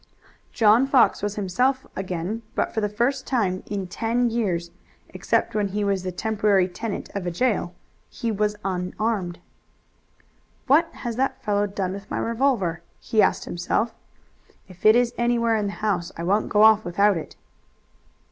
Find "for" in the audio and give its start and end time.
2.73-2.81